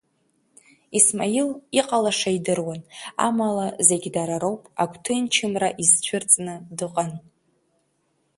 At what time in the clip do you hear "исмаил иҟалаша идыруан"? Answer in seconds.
0.97-2.81